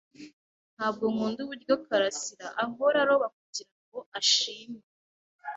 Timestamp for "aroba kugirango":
3.03-3.99